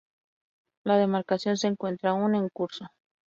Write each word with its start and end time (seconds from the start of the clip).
La 0.83 0.97
demarcación 0.97 1.57
se 1.57 1.67
encuentra 1.67 2.09
aún 2.09 2.33
en 2.33 2.49
curso. 2.49 2.87